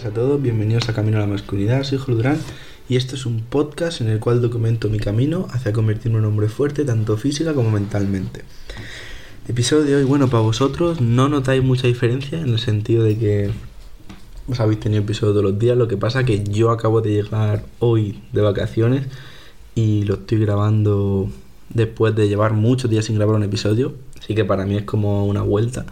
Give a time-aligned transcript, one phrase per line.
[0.00, 2.22] buenas a todos, bienvenidos a Camino a la Masculinidad, soy Julio
[2.88, 6.30] y este es un podcast en el cual documento mi camino hacia convertirme en un
[6.30, 8.42] hombre fuerte tanto física como mentalmente.
[9.46, 13.50] episodio de hoy, bueno, para vosotros no notáis mucha diferencia en el sentido de que
[14.48, 17.64] os habéis tenido episodios todos los días, lo que pasa que yo acabo de llegar
[17.78, 19.06] hoy de vacaciones
[19.74, 21.28] y lo estoy grabando
[21.68, 25.26] después de llevar muchos días sin grabar un episodio, así que para mí es como
[25.26, 25.84] una vuelta.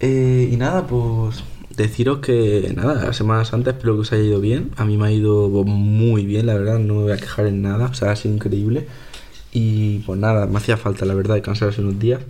[0.00, 1.42] Eh, y nada, pues
[1.76, 4.70] deciros que nada, semanas antes espero que os haya ido bien.
[4.76, 7.62] A mí me ha ido muy bien, la verdad, no me voy a quejar en
[7.62, 8.86] nada, o sea, ha sido increíble.
[9.52, 12.20] Y pues nada, me hacía falta, la verdad, descansar unos días.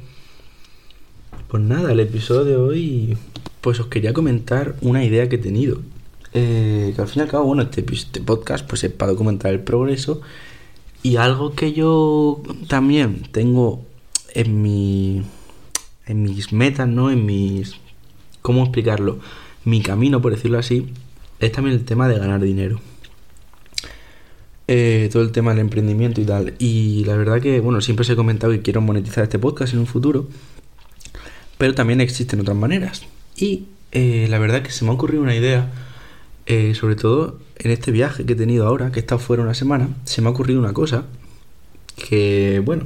[1.48, 3.18] Pues nada, el episodio de hoy,
[3.60, 5.80] pues os quería comentar una idea que he tenido.
[6.32, 9.52] Eh, que al fin y al cabo, bueno, este, este podcast pues es para documentar
[9.52, 10.20] el progreso.
[11.02, 13.84] Y algo que yo también tengo
[14.34, 15.22] en mi
[16.06, 17.10] en mis metas, ¿no?
[17.10, 17.76] En mis
[18.44, 19.20] ¿cómo explicarlo?
[19.64, 20.92] Mi camino, por decirlo así,
[21.40, 22.78] es también el tema de ganar dinero.
[24.68, 26.52] Eh, todo el tema del emprendimiento y tal.
[26.58, 29.78] Y la verdad que, bueno, siempre os he comentado que quiero monetizar este podcast en
[29.78, 30.28] un futuro,
[31.56, 33.06] pero también existen otras maneras.
[33.34, 35.72] Y eh, la verdad que se me ha ocurrido una idea,
[36.44, 39.54] eh, sobre todo en este viaje que he tenido ahora, que he estado fuera una
[39.54, 41.06] semana, se me ha ocurrido una cosa
[41.96, 42.84] que, bueno,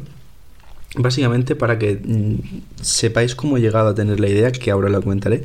[0.96, 5.00] Básicamente para que mm, sepáis cómo he llegado a tener la idea, que ahora la
[5.00, 5.44] comentaré.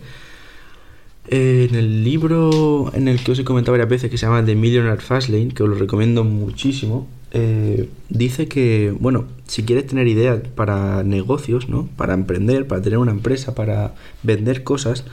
[1.28, 4.46] Eh, en el libro en el que os he comentado varias veces, que se llama
[4.46, 10.08] The Millionaire Fastlane, que os lo recomiendo muchísimo, eh, dice que, bueno, si quieres tener
[10.08, 11.90] ideas para negocios, ¿no?
[11.98, 15.06] Para emprender, para tener una empresa, para vender cosas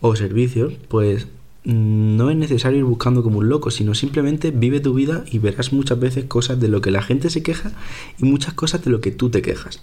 [0.00, 1.28] o servicios, pues
[1.64, 5.72] no es necesario ir buscando como un loco, sino simplemente vive tu vida y verás
[5.72, 7.72] muchas veces cosas de lo que la gente se queja
[8.18, 9.80] y muchas cosas de lo que tú te quejas.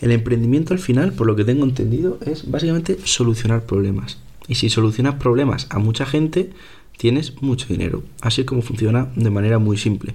[0.00, 4.18] El emprendimiento al final, por lo que tengo entendido, es básicamente solucionar problemas.
[4.46, 6.50] Y si solucionas problemas a mucha gente,
[6.96, 8.02] tienes mucho dinero.
[8.20, 10.14] Así es como funciona de manera muy simple.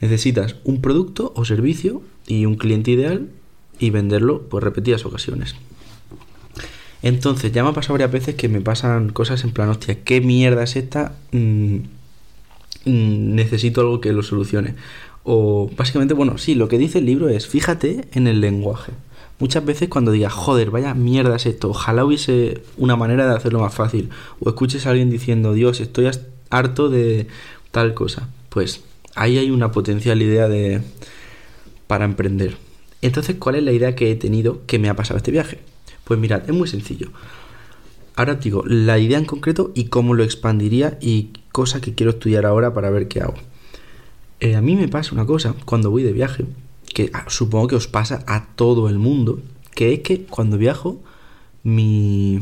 [0.00, 3.28] Necesitas un producto o servicio y un cliente ideal
[3.78, 5.54] y venderlo por repetidas ocasiones.
[7.02, 10.20] Entonces, ya me ha pasado varias veces que me pasan cosas en plan, hostia, ¿qué
[10.20, 11.16] mierda es esta?
[11.32, 11.76] Mm,
[12.84, 14.76] mm, necesito algo que lo solucione.
[15.24, 18.92] O básicamente, bueno, sí, lo que dice el libro es, fíjate en el lenguaje.
[19.38, 23.60] Muchas veces cuando digas, joder, vaya mierda es esto, ojalá hubiese una manera de hacerlo
[23.60, 24.10] más fácil.
[24.40, 26.08] O escuches a alguien diciendo, Dios, estoy
[26.50, 27.26] harto de
[27.72, 28.28] tal cosa.
[28.48, 28.82] Pues
[29.16, 30.82] ahí hay una potencial idea de
[31.88, 32.56] para emprender.
[33.02, 35.58] Entonces, ¿cuál es la idea que he tenido que me ha pasado este viaje?
[36.04, 37.10] Pues mirad, es muy sencillo.
[38.14, 42.10] Ahora os digo la idea en concreto y cómo lo expandiría y cosas que quiero
[42.10, 43.34] estudiar ahora para ver qué hago.
[44.40, 46.44] Eh, a mí me pasa una cosa cuando voy de viaje,
[46.92, 49.40] que ah, supongo que os pasa a todo el mundo,
[49.74, 51.00] que es que cuando viajo
[51.62, 52.40] mi,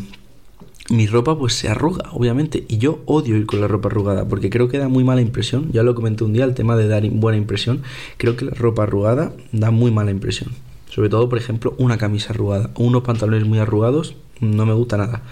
[0.89, 4.51] mi ropa pues se arruga, obviamente, y yo odio ir con la ropa arrugada porque
[4.51, 7.09] creo que da muy mala impresión, ya lo comenté un día, el tema de dar
[7.11, 7.83] buena impresión,
[8.17, 10.51] creo que la ropa arrugada da muy mala impresión.
[10.91, 15.23] Sobre todo, por ejemplo, una camisa arrugada unos pantalones muy arrugados no me gusta nada.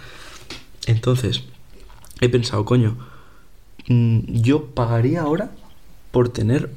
[0.86, 1.44] Entonces,
[2.20, 2.96] he pensado, coño,
[3.88, 5.50] mm, yo pagaría ahora
[6.10, 6.70] por tener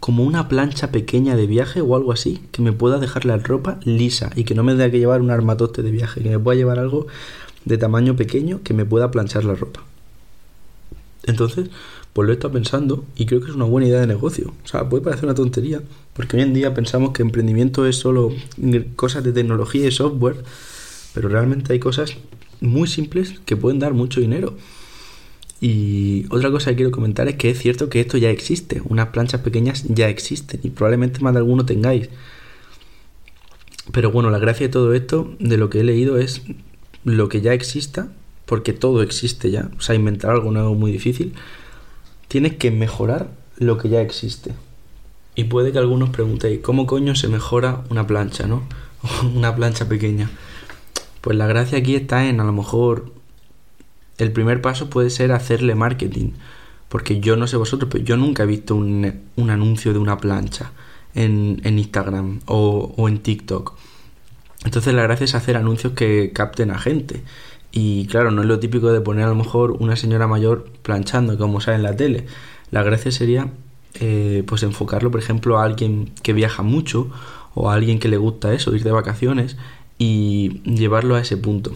[0.00, 3.80] como una plancha pequeña de viaje o algo así, que me pueda dejar la ropa
[3.84, 6.56] lisa y que no me tenga que llevar un armatoste de viaje, que me pueda
[6.56, 7.06] llevar algo
[7.64, 9.82] de tamaño pequeño que me pueda planchar la ropa.
[11.24, 11.68] Entonces,
[12.18, 14.52] pues lo he estado pensando y creo que es una buena idea de negocio.
[14.64, 15.82] O sea, puede parecer una tontería,
[16.14, 18.32] porque hoy en día pensamos que emprendimiento es solo
[18.96, 20.42] cosas de tecnología y software,
[21.14, 22.16] pero realmente hay cosas
[22.60, 24.56] muy simples que pueden dar mucho dinero.
[25.60, 29.10] Y otra cosa que quiero comentar es que es cierto que esto ya existe, unas
[29.10, 32.08] planchas pequeñas ya existen y probablemente más de alguno tengáis.
[33.92, 36.42] Pero bueno, la gracia de todo esto, de lo que he leído, es
[37.04, 38.10] lo que ya exista,
[38.44, 41.34] porque todo existe ya, o sea, inventar algo nuevo es muy difícil,
[42.28, 44.52] tienes que mejorar lo que ya existe.
[45.34, 48.62] Y puede que algunos preguntéis, ¿cómo coño se mejora una plancha, no?
[49.34, 50.30] una plancha pequeña.
[51.20, 53.12] Pues la gracia aquí está en a lo mejor
[54.18, 56.32] el primer paso puede ser hacerle marketing.
[56.88, 60.72] Porque yo no sé vosotros, pero yo nunca he visto un, anuncio de una plancha
[61.14, 63.74] en, Instagram o, o, en TikTok.
[64.64, 67.22] Entonces la gracia es hacer anuncios que capten a gente.
[67.70, 71.36] Y claro, no es lo típico de poner a lo mejor una señora mayor planchando,
[71.36, 72.26] como sale en la tele.
[72.70, 73.50] La gracia sería
[73.94, 77.10] eh, pues enfocarlo, por ejemplo, a alguien que viaja mucho
[77.54, 79.56] o a alguien que le gusta eso, ir de vacaciones
[79.98, 81.72] y llevarlo a ese punto.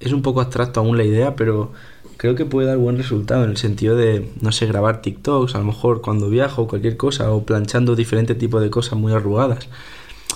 [0.00, 1.72] Es un poco abstracto aún la idea, pero
[2.16, 5.58] creo que puede dar buen resultado en el sentido de, no sé, grabar TikToks, a
[5.58, 9.68] lo mejor cuando viajo o cualquier cosa, o planchando diferentes tipos de cosas muy arrugadas.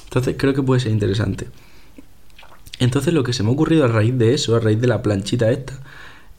[0.05, 1.49] Entonces creo que puede ser interesante.
[2.81, 5.03] Entonces lo que se me ha ocurrido a raíz de eso, a raíz de la
[5.03, 5.75] planchita esta,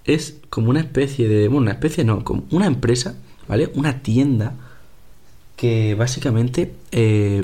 [0.04, 3.16] es como una especie de, bueno, una especie no, como una empresa,
[3.48, 3.72] ¿vale?
[3.76, 4.56] Una tienda
[5.56, 7.44] que básicamente eh,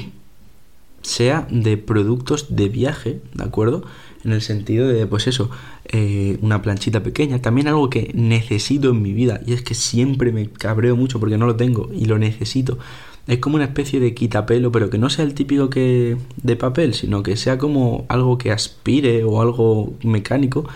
[1.07, 3.83] sea de productos de viaje, ¿de acuerdo?
[4.25, 5.49] En el sentido de, pues eso,
[5.85, 10.33] eh, una planchita pequeña, también algo que necesito en mi vida, y es que siempre
[10.33, 12.77] me cabreo mucho porque no lo tengo y lo necesito.
[13.25, 16.93] Es como una especie de quitapelo, pero que no sea el típico que de papel,
[16.93, 20.67] sino que sea como algo que aspire o algo mecánico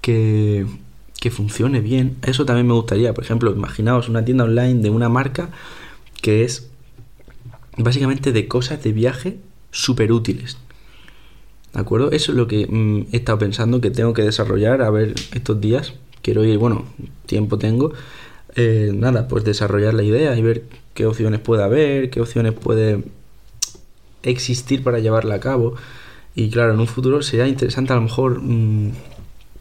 [0.00, 0.66] que,
[1.20, 2.16] que funcione bien.
[2.22, 3.14] Eso también me gustaría.
[3.14, 5.50] Por ejemplo, imaginaos una tienda online de una marca
[6.20, 6.68] que es
[7.76, 9.38] básicamente de cosas de viaje
[9.70, 10.58] súper útiles.
[11.72, 12.10] ¿De acuerdo?
[12.10, 15.60] Eso es lo que mm, he estado pensando que tengo que desarrollar a ver estos
[15.60, 15.92] días.
[16.22, 16.86] Quiero ir, bueno,
[17.26, 17.92] tiempo tengo.
[18.56, 23.04] Eh, nada, pues desarrollar la idea y ver qué opciones puede haber, qué opciones puede
[24.22, 25.74] existir para llevarla a cabo.
[26.34, 28.92] Y claro, en un futuro sería interesante a lo mejor, mm,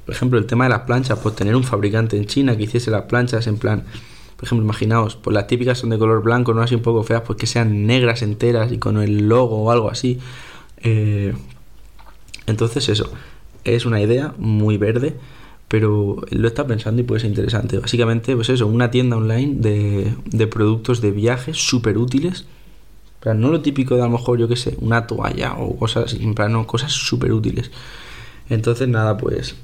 [0.06, 2.92] por ejemplo, el tema de las planchas, pues tener un fabricante en China que hiciese
[2.92, 3.83] las planchas en plan,
[4.38, 7.24] por ejemplo, imaginaos, pues las típicas son de color blanco, no así un poco feas,
[7.25, 10.19] pues que sean negras enteras y con el logo o algo así.
[10.84, 11.34] Eh,
[12.45, 13.12] entonces eso,
[13.63, 15.16] es una idea muy verde,
[15.68, 17.80] pero lo está pensando y puede ser interesante.
[17.80, 22.45] Básicamente, pues eso, una tienda online de, de productos de viaje súper útiles.
[23.25, 26.36] no lo típico de a lo mejor, yo qué sé, una toalla o cosas en
[26.36, 27.72] plan, no, cosas súper útiles.
[28.50, 29.56] Entonces, nada, pues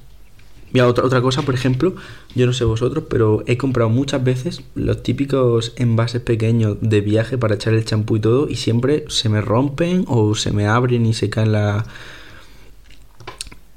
[0.74, 1.96] Mira, otra, otra cosa, por ejemplo,
[2.34, 7.38] yo no sé vosotros, pero he comprado muchas veces los típicos envases pequeños de viaje
[7.38, 11.06] para echar el champú y todo, y siempre se me rompen o se me abren
[11.06, 11.86] y se caen la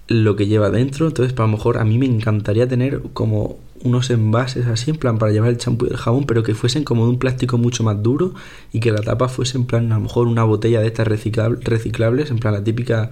[0.09, 1.07] lo que lleva dentro.
[1.09, 5.19] Entonces, para lo mejor a mí me encantaría tener como unos envases así, en plan,
[5.19, 7.85] para llevar el champú y el jabón, pero que fuesen como de un plástico mucho
[7.85, 8.35] más duro
[8.73, 12.31] y que la tapa fuese en plan, a lo mejor una botella de estas reciclables,
[12.31, 13.11] en plan la típica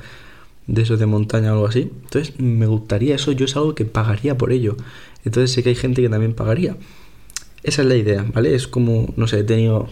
[0.66, 1.90] de esos de montaña o algo así.
[2.04, 4.76] Entonces me gustaría eso, yo es algo que pagaría por ello.
[5.24, 6.76] Entonces sé que hay gente que también pagaría.
[7.62, 8.54] Esa es la idea, ¿vale?
[8.54, 9.88] Es como, no sé, he tenido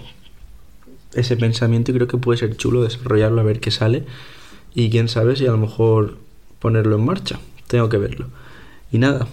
[1.14, 4.04] ese pensamiento y creo que puede ser chulo desarrollarlo a ver qué sale.
[4.74, 6.18] Y quién sabe si a lo mejor
[6.58, 7.40] ponerlo en marcha.
[7.66, 8.28] Tengo que verlo.
[8.90, 9.26] Y nada,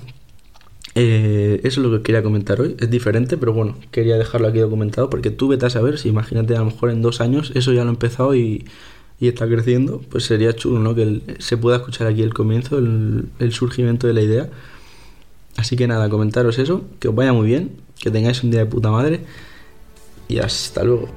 [0.95, 2.75] eh, eso es lo que quería comentar hoy.
[2.79, 6.55] Es diferente, pero bueno, quería dejarlo aquí documentado porque tú vete a saber si imagínate
[6.55, 8.65] a lo mejor en dos años eso ya lo he empezado y
[9.19, 10.95] y está creciendo, pues sería chulo, ¿no?
[10.95, 14.49] Que se pueda escuchar aquí el comienzo, el, el surgimiento de la idea.
[15.57, 18.65] Así que nada, comentaros eso, que os vaya muy bien, que tengáis un día de
[18.65, 19.21] puta madre
[20.29, 21.09] y hasta luego.